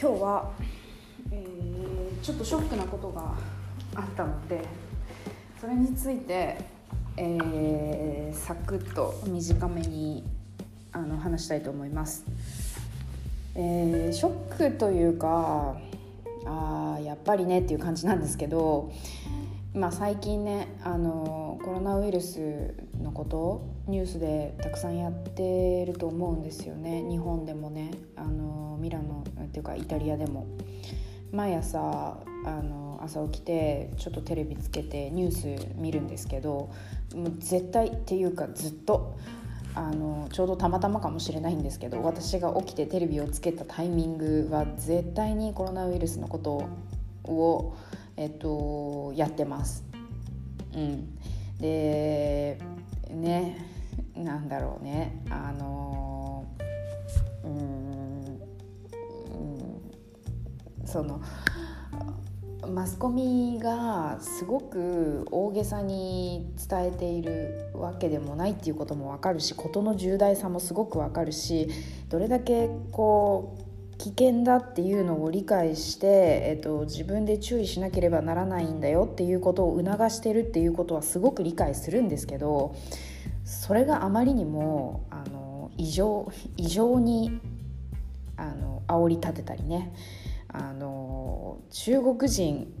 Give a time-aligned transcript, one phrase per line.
[0.00, 0.50] 今日は、
[1.30, 3.34] えー、ちょっとショックなことが
[3.94, 4.64] あったので
[5.60, 6.56] それについて、
[7.18, 10.24] えー、サクッと短めに
[10.92, 12.24] あの話したいと思います。
[13.54, 15.76] えー、ショックというか
[16.46, 18.90] あやっぱりねっていう感じなんですけど、
[19.74, 30.46] まあ、最近ねあのコロナウイルスのことニュースでたくさんやってると思うんですよね日本でもねあのミラノっていうかイタリアでも。
[31.32, 31.78] 毎朝
[32.44, 36.70] あの朝起きてちょっとテレビつけてニュース見るんですけど
[37.14, 39.16] もう絶対っていうかずっと
[39.74, 46.68] あのちょうどたまたまかもしれないんですけど私が起きてテレビをつけたタイミングは絶対にコロナウイルスのこと
[47.24, 47.76] を、
[48.16, 49.84] えっと、やってます。
[50.74, 51.16] うん、
[51.58, 52.58] で
[53.10, 53.66] ね
[54.16, 55.22] なんだろうね。
[55.30, 56.46] あの
[57.44, 57.89] うん。
[60.90, 61.22] その
[62.68, 71.68] マスコミがすごく大げさに伝えているわけでもないっていうことも分かるし事の重大さもすごく分かるし
[72.08, 76.06] どれだけこう危険だっていうのを理解して、
[76.46, 82.74] えっと、自分で注意しなければならないんだよっていうことを促してるっていうことはすごく理解するんですけど
[83.44, 87.40] それがあまりにもあの異常異常に
[88.36, 89.92] あの煽り立てたりね
[90.52, 92.72] あの中国人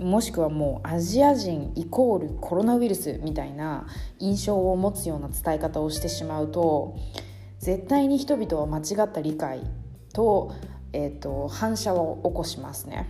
[0.00, 3.86] もしくはもうアジア人イコールコロナウイルスみたいな
[4.18, 6.96] 印象を持つような伝え方をしてしまうと
[7.58, 9.60] 絶対に人々は間違った理解
[10.14, 10.54] と,、
[10.92, 13.06] えーと、反射を起こしますね。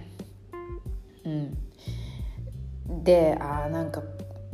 [1.25, 4.03] うん、であなんか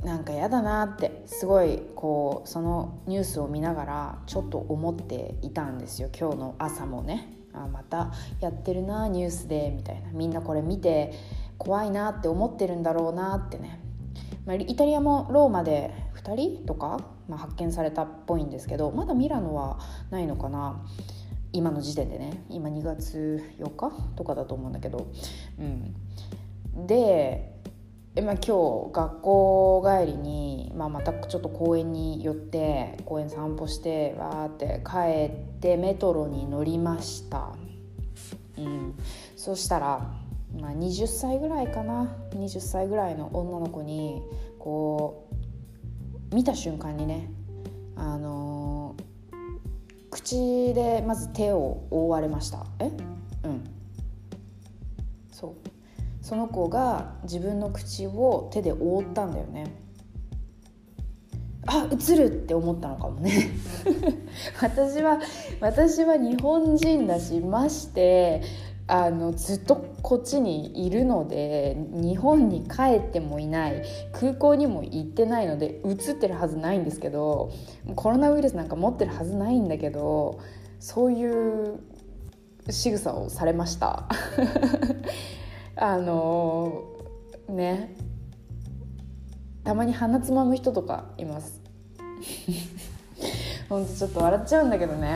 [0.05, 7.33] なんか嫌だなってすごいこうそのニュースを見ながらちょっと思っていたんですよ今日の朝もね。
[7.65, 10.11] あまたやってるなニュースでみたいな。
[10.13, 11.13] みんなこれ見て
[11.59, 13.81] 怖いなって思ってるんだろうなってね、
[14.45, 19.79] まあ、イタリアもローマで2人とか、まあ、発見されたっぽいんですけどまだミラノは
[20.11, 20.85] ないのかな。
[21.53, 22.45] 今の時点でね。
[22.51, 25.07] 今2月4日とかだと思うんだけど、
[25.59, 27.56] うん、で
[28.23, 37.53] まあ、今日学校帰りに、まあ、またちょっと公園に寄って公園散歩してわーって帰ってメトロに乗りました、
[38.57, 38.95] うん、
[39.37, 40.15] そしたら、
[40.59, 42.17] まあ、20歳ぐらいかな。
[42.31, 44.23] 20歳ぐらいの女の子に
[44.59, 45.29] こ
[46.33, 47.31] う見た瞬間にね
[47.97, 52.65] あのー、口でまず手を覆われました。
[52.79, 52.91] え？
[53.45, 53.65] うん。
[55.31, 55.76] そう。
[56.27, 59.73] その子が自分の口を手で覆ったんだよね。
[61.69, 63.51] あ映るって思ったのかもね。
[64.61, 65.21] 私は
[65.61, 68.43] 私は日本人だしまして
[68.89, 77.53] あのずっとこっちにいるので日本に帰ってもいない空港にも行ってないので映ってるはずないんですけど
[77.95, 80.41] コロナウイルスなんか持ってるはずないんだけど
[80.81, 81.79] そういう
[82.69, 84.09] 仕草をされました。
[85.77, 86.85] あの
[87.49, 87.95] ね。
[89.63, 91.61] たまに鼻つまむ人とかいます。
[93.69, 95.11] ほんとちょっと笑っちゃうんだけどね。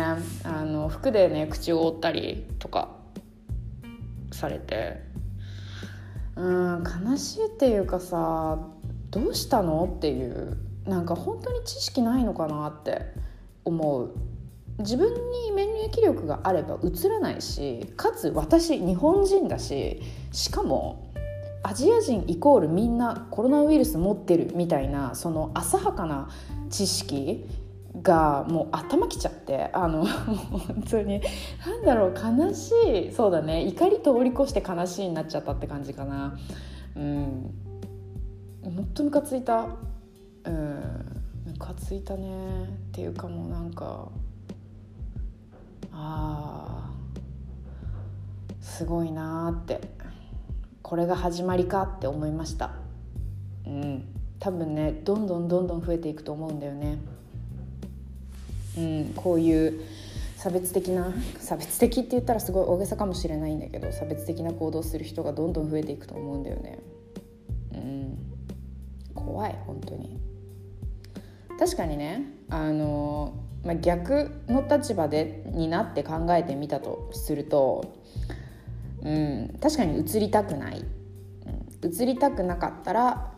[0.44, 2.96] あの服でね口を覆ったりとか
[4.32, 5.08] されて。
[6.36, 8.58] うん悲しいっていうかさ
[9.10, 10.58] どうしたのっていう。
[10.84, 13.14] なんか本当に知識ないのかなって
[13.64, 14.14] 思う。
[14.80, 20.02] 自分に免疫力があればうつらないしかつ私日本人だし
[20.32, 21.12] しかも
[21.62, 26.30] アジア人イコールみんなコロナウイルス持ってるみたいなその浅はかな
[26.70, 27.46] 知識
[28.02, 31.20] がもう頭きちゃってあの 本当に
[31.66, 32.72] 何だろう悲し
[33.08, 33.12] い。
[33.12, 33.66] そうだね。
[33.66, 36.38] 怒り通り越して悲しいになっちゃったって感じかな。
[36.96, 37.54] うん。
[38.62, 39.66] 本当ムカついた。
[40.44, 40.80] うん。
[41.46, 42.64] ムカついたね。
[42.64, 44.08] っていうかもうなんか
[46.02, 46.90] あ
[48.60, 49.80] すごいなって。
[50.90, 52.72] これが始まりかって思いました。
[53.64, 54.04] うん。
[54.40, 56.98] 多分ねどんどんどんどん増えていくと思うんだよね。
[58.76, 59.12] うん。
[59.14, 59.80] こういう
[60.36, 66.80] 差別的な差別的って言ったらすごい大げさかもしれないんだけど差別的な行動する人がどんどん増えていくと思うんだよね。
[67.74, 68.18] うん。
[69.14, 70.18] 怖い本当に。
[71.56, 73.34] 確かにねあの
[73.64, 77.94] まあ、逆の立場でになって考えてみたとすると、
[79.02, 80.84] うん、確かに移りたくない、
[81.82, 83.32] うん、移りたくなかったら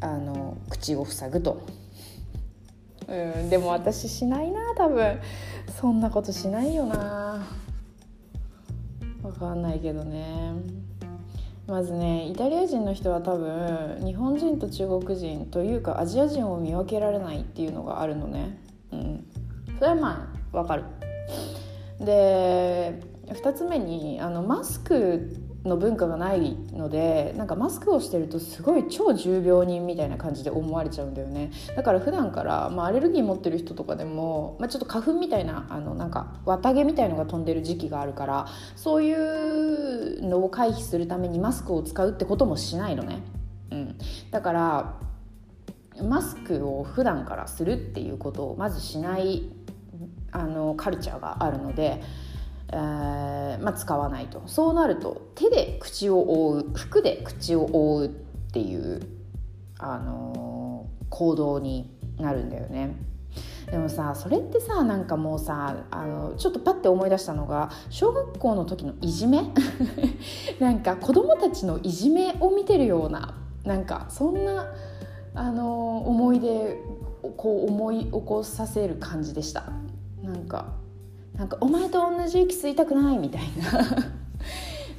[0.00, 1.66] あの口を塞ぐと、
[3.08, 5.20] うん、でも私しないな多分。
[5.80, 7.46] そんなことしないよな。
[9.22, 10.52] 分かんないけどね。
[11.72, 18.58] まずねイタリア人の人は多分日本人と中国人というかアジア人を見分けられないっていうのがあるのね。
[18.92, 19.26] うん。
[19.78, 20.84] それはまあわかる。
[21.98, 25.34] で2つ目にあのマスク
[25.64, 43.20] の文化がないのでなんかマスクをしてるとすごい超重病人みたいな感じで思われちゃうんだよねだから普段から、まあ、アレルギー持ってる人とかでも、まあ、ちょっと花粉みたいなあのなんか綿毛みたいのが飛んでる時期があるからそういうのを回避するためにマスクを使うってこともしないのね、
[43.70, 43.98] うん、
[44.32, 44.94] だから
[46.02, 49.48] マスクを普段からするっていうことをまずしない
[50.32, 52.02] あのカルチャーがあるので。
[52.72, 54.42] えーまあ、使わないと。
[54.46, 58.08] そうなると手で口を覆う服で口を覆うっ
[58.52, 59.00] ていう、
[59.78, 62.96] あのー、行動になるんだよね。
[63.70, 69.42] でもさそれってさなんかもうさあのちょっとパッて思い出したのが小学校の時のいじめ？
[70.60, 73.34] なんか子供たちのいじめを見てるような
[73.64, 74.66] なんかそんな
[75.34, 76.82] あの思い出
[77.22, 79.64] をこう思い起こさせる感じでした。
[80.22, 80.81] なんか
[81.36, 84.12] なんかお前と同じ息吸いたくないみたいな。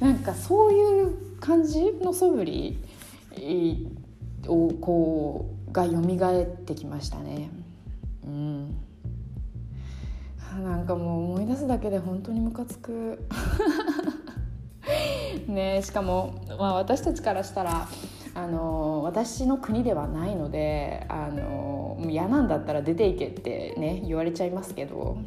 [0.00, 2.78] なんかそういう感じの素振り
[4.46, 7.50] をこうが蘇ってきましたね。
[8.26, 8.74] うん。
[10.62, 13.24] なんかもう思い出すだけで本当にムカつく。
[15.48, 17.88] ねしかも、まあ、私たちからしたら
[18.34, 25.18] あの私の国ではないのであの嫌なんだったら出ていけってね言われちゃいますけど。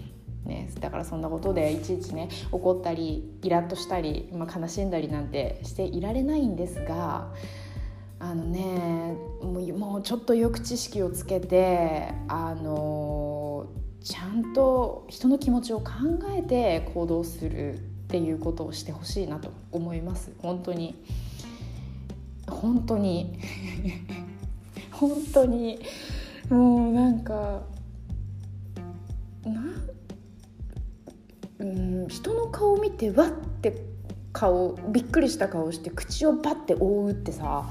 [0.47, 7.33] ね、だからそんなことでいちいちね怒ったりイラッとしたり、まあ、悲しんだりなんてしていられないんですが
[8.19, 13.67] あのねもうちょっとよく知識をつけてあの
[14.01, 15.91] ちゃんと人の気持ちを考
[16.33, 17.77] えて行動するっ
[18.07, 20.31] ていうことをしてほしいなと思います。
[20.39, 20.95] 本当に。
[22.47, 23.37] 本当に。
[24.91, 25.79] 本当に。
[26.49, 27.63] もうなんか
[32.07, 33.83] 人の顔を見てわって
[34.33, 37.67] 顔びっくりした顔して口をバッて覆うってさ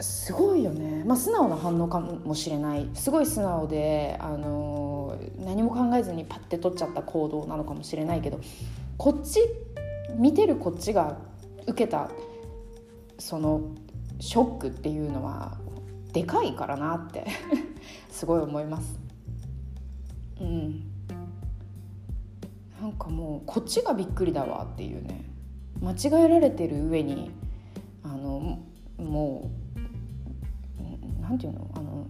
[0.00, 2.88] すごいよね、まあ、素直な反応かもしれない。
[2.94, 8.40] すごい素直で、あの何も考えずにパッて取っちゃった行動なのかもしれないけど
[8.96, 9.40] こっち
[10.16, 11.18] 見てるこっちが
[11.66, 12.10] 受けた
[13.18, 13.60] その
[14.20, 15.58] ショックっていうのは
[16.12, 17.26] でかいからなって
[18.10, 18.98] すごい思います。
[20.40, 20.89] うん。
[23.00, 25.24] かもうこっちがびっくりだわっていうね。
[25.80, 27.30] 間違えられてる上に
[28.04, 28.58] あの
[28.98, 29.50] も
[31.18, 32.06] うなんていうのあの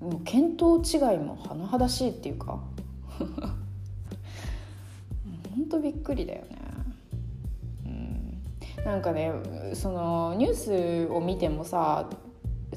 [0.00, 2.60] もう見当違いも甚だしいっていうか。
[5.54, 6.62] 本当びっくりだよね。
[8.84, 9.32] なんかね
[9.74, 12.08] そのニュースを見てもさ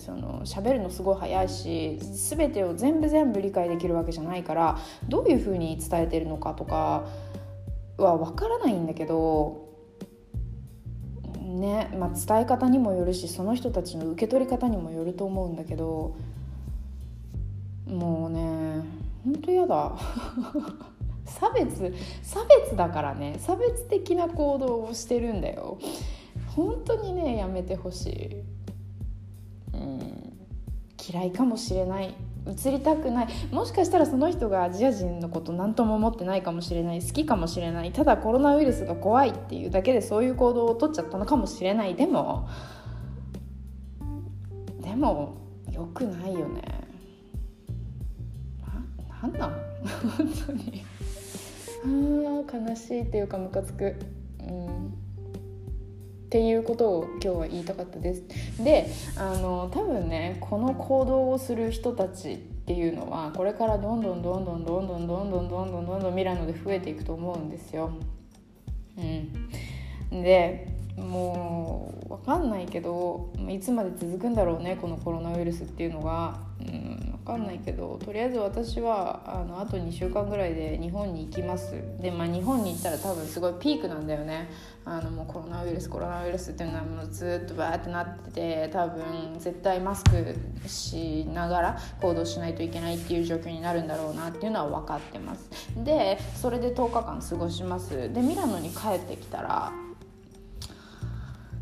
[0.05, 4.77] その喋るのすごい早いし全てを全部全部理解できるわけじゃないから
[5.09, 7.07] どういうふうに伝えてるのかとか
[7.97, 9.65] は分からないんだけど
[11.41, 16.15] ねまあ、伝え方にもよるしその人たちの受け取り方にもよると思うんだけど
[17.87, 18.83] もうね
[19.23, 19.95] ほんと嫌だ。
[21.25, 23.37] 差別差別だからね。
[23.39, 25.79] 差別的な行動をしてるんだよ。
[26.55, 28.43] 本当にねやめてほしい。
[31.11, 32.15] 嫌いかもしれない。
[32.47, 33.27] 移りたくない。
[33.51, 37.01] もしかしたらその人がアジア人のこと何とも思ってないかもしれない。
[37.01, 37.91] 好きかもしれない。
[37.91, 41.95] ただコロナウイルスが怖いっていうだけでそういう行動をとっちゃったのかもしれない。
[41.95, 42.47] でも
[44.81, 45.37] でも
[45.71, 46.61] よくないよね。
[49.19, 49.51] ななんなん？
[50.17, 50.83] 本当に。
[51.83, 53.95] あー悲しいっていうかムカつく。
[54.39, 54.93] うん。
[56.25, 58.23] っていうことを今日は言いたかったです。
[58.63, 67.91] であの多分ねこの行動をする人たちっていうのはこれからどんどんどんどんどんどんどんどんどんどんどんどんミラノで増えていくと思うんですよ。
[70.11, 81.73] うん、でもう分かんないけどいつまで続くんだろうねこのコロナウイルスっていうのが、うん、分かんないけどとりあえず私はあのあと2週間ぐらいで日本に行きます。
[81.99, 84.49] で、まあ、日本に行ったら多分すごいピークなんだよね。
[84.85, 89.03] あのもうコロナウイルスコロナウイルスっていうのはもうずっとバーってなってて多分
[89.39, 90.35] 絶対マスク
[90.67, 95.49] しながら行動しないといけないっていう状況になるんだろうなっていうのは分かってます。
[95.83, 98.13] でそれで10日間過ごします。
[98.13, 99.73] でミラノに帰ってきたら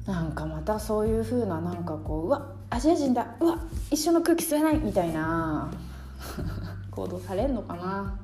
[0.05, 3.57] なんかまたそういう風ななんかこううわアジア人だうわ
[3.89, 5.71] 一緒の空気吸えないみたいな。
[6.91, 8.19] 行動されるのかな。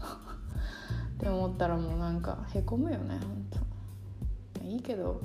[1.16, 3.46] って思ったらもうなんかへこむよね本
[4.60, 5.20] 当いいけど。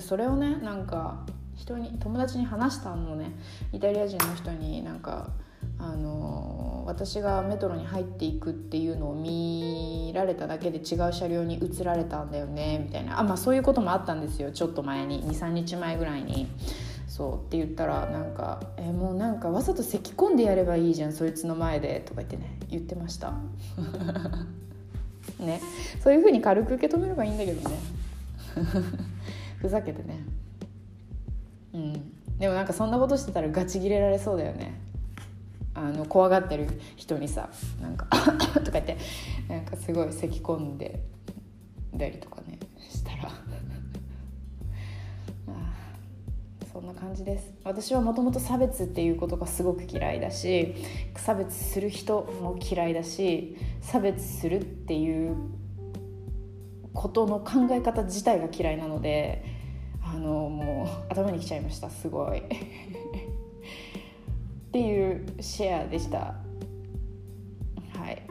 [0.00, 3.32] それをねなんか人に友達に話したのね。
[3.72, 5.28] イタリア人の人になんか
[5.78, 13.18] あの私がメトロに入っていくっていうのを見られただけで違う車両に移られたんだよねみたいな。
[13.18, 15.22] あまあそういうこともあったんですよちょっと前に。
[15.24, 16.48] 23日前ぐらいに。
[17.08, 17.34] そう。
[17.46, 23.32] って言ったらなんか「えもうなんかわざと咳き込んでやればいいじゃんそいつの前で」とか言ってね言ってました。
[25.38, 25.60] ね。
[26.00, 27.76] そういう風に軽く受け止めればいいんだけどね。
[29.58, 30.24] ふざけてね。
[31.74, 32.12] うん。
[32.38, 34.80] でもなんかそんなことしてたらガチギレられそうだよね。
[35.74, 37.48] あの怖がってる人にさ
[37.80, 38.06] なんか
[38.64, 38.96] とか言って
[39.48, 41.00] なんかすごい咳き込んで
[41.98, 43.30] たりとかねしたら。
[46.72, 47.52] そんな感じです。
[47.64, 50.74] 私はもともと差別っていうことがすごく嫌いだし
[51.16, 55.36] 差別する人も嫌いだし差別するっていう
[56.94, 59.44] ことの考え方自体が嫌いなので
[60.02, 62.42] あのもう頭にきちゃいましたすごい。
[64.72, 66.34] っていうシェアでした。
[67.94, 68.22] はい。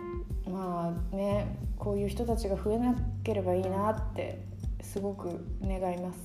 [0.49, 4.43] まあねこういう人たちが増えなければいいなって
[4.81, 6.19] すごく願います。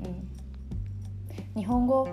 [0.00, 1.60] うん。
[1.60, 2.08] 日本語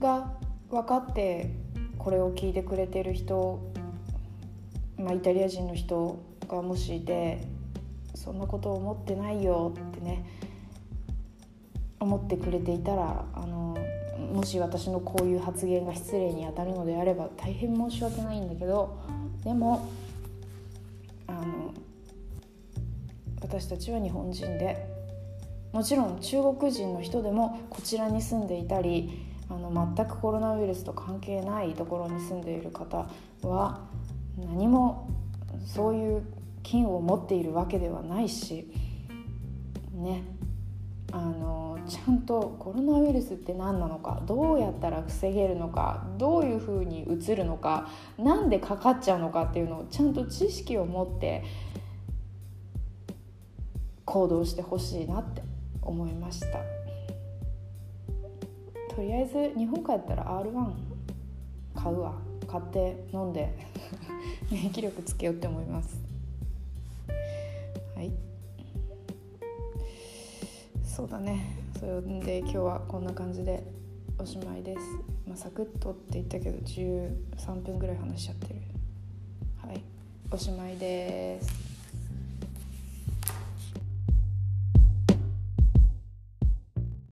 [0.00, 0.32] が
[0.70, 1.54] 分かって
[1.98, 3.72] これを聞いてくれてる人、
[4.98, 7.46] まあ、イタリア人の人がもしいて
[8.16, 10.26] そんなことを思ってないよってね
[12.00, 13.76] 思ってくれていたらあの
[14.32, 18.98] もし私のこういう発言が失礼にあたるのであれば大変申し訳ないんだけど
[19.44, 19.88] でも
[21.26, 21.72] あの
[23.42, 24.86] 私たちは日本人で
[25.72, 33.08] もちろん中国人の人でもこちらに住んでいたりあの全くコロナウイルスと関係ないところに住んでいる方
[33.42, 33.86] は
[34.38, 35.08] 何も
[35.66, 36.22] そういう
[36.62, 38.68] 菌を持っているわけではないし
[39.92, 40.24] ね。
[41.16, 51.42] あのちゃんとコロナウイルスって何なのかどうやったら防げるのかどういうふうにうつるのか何でかかっちゃうのかっていうのをちゃんと知識を持って
[54.04, 55.42] 行動してほしいなって
[55.80, 56.58] 思いました。
[58.94, 60.72] とりあえず日本帰ったら R1
[61.74, 62.14] 買うわ。
[62.46, 63.52] 買って飲んで
[64.52, 65.98] 免疫力つけようって思います。
[67.96, 68.12] はい。
[70.96, 71.44] そうだね。
[71.78, 73.62] それで今日はこんな感じで
[74.18, 74.80] おしまいです、
[75.28, 78.54] まあ、サクッとって言ったけど13分ぐらい話しちゃってる。
[79.62, 79.82] はい。
[80.30, 81.65] おしまいです。